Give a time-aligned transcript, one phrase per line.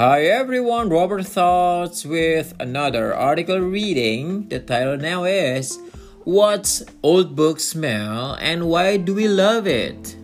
[0.00, 4.48] Hi everyone, Robert Thoughts with another article reading.
[4.48, 5.78] The title now is
[6.24, 10.16] What's Old Book Smell and Why Do We Love It?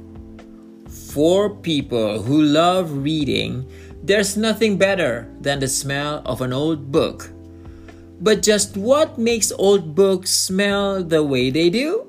[1.12, 3.68] For people who love reading,
[4.02, 7.28] there's nothing better than the smell of an old book.
[8.22, 12.08] But just what makes old books smell the way they do?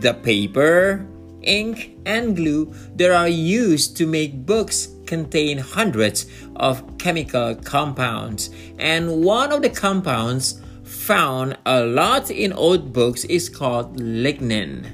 [0.00, 1.06] The paper,
[1.42, 9.24] ink, and glue that are used to make books contain hundreds of chemical compounds, and
[9.24, 14.86] one of the compounds found a lot in old books is called lignin.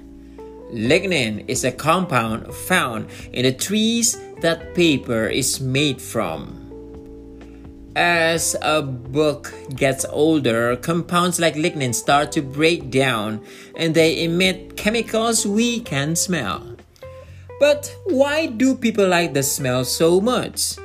[0.73, 6.63] Lignin is a compound found in the trees that paper is made from.
[7.95, 13.45] As a book gets older, compounds like lignin start to break down
[13.77, 16.76] and they emit chemicals we can smell.
[17.59, 20.77] But why do people like the smell so much?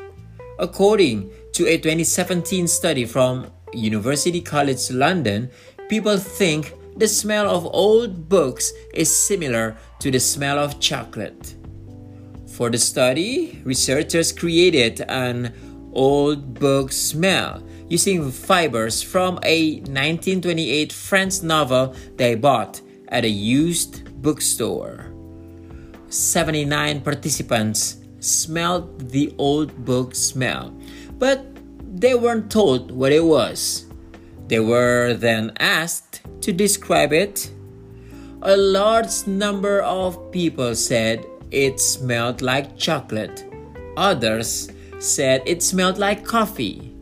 [0.57, 5.49] According to a 2017 study from University College London,
[5.89, 11.55] people think the smell of old books is similar to the smell of chocolate.
[12.47, 15.53] For the study, researchers created an
[15.93, 24.21] old book smell using fibers from a 1928 French novel they bought at a used
[24.21, 25.10] bookstore.
[26.11, 30.75] 79 participants smelled the old book smell,
[31.17, 31.45] but
[31.99, 33.85] they weren't told what it was.
[34.47, 37.49] They were then asked to describe it.
[38.41, 43.45] A large number of people said it smelled like chocolate.
[43.95, 46.93] Others said it smelled like coffee.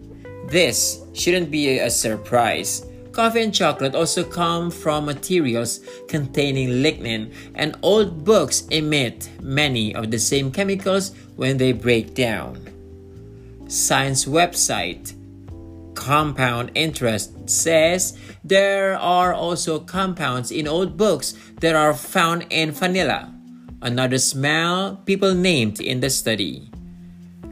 [0.46, 2.86] This shouldn't be a surprise.
[3.20, 10.10] Coffee and chocolate also come from materials containing lignin, and old books emit many of
[10.10, 12.56] the same chemicals when they break down.
[13.68, 15.12] Science website
[15.96, 23.36] Compound Interest says there are also compounds in old books that are found in vanilla,
[23.82, 26.72] another smell people named in the study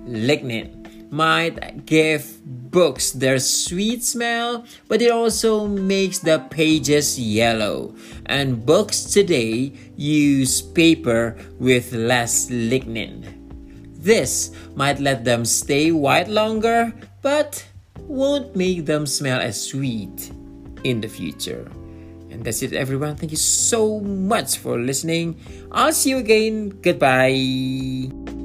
[0.08, 2.24] lignin might give
[2.72, 7.95] books their sweet smell, but it also makes the pages yellow.
[8.25, 13.25] And books today use paper with less lignin.
[13.97, 17.66] This might let them stay white longer, but
[18.07, 20.31] won't make them smell as sweet
[20.84, 21.69] in the future.
[22.29, 23.16] And that's it, everyone.
[23.16, 25.39] Thank you so much for listening.
[25.72, 26.69] I'll see you again.
[26.81, 28.37] Goodbye.